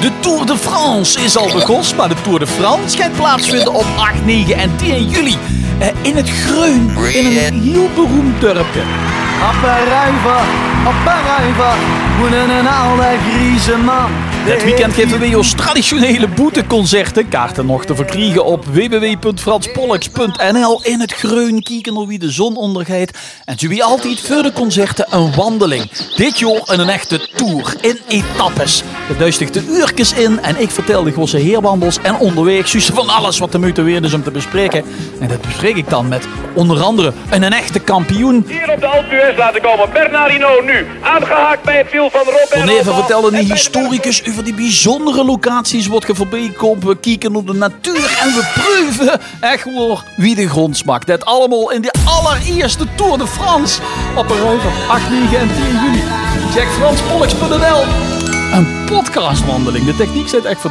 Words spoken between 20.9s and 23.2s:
het Greun kijken naar wie de zon ondergaat.